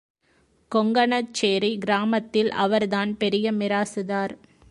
[0.71, 4.33] கொங்கணச்சேரி கிராமத்தில் அவர்தான் பெரிய மிராசுதார்.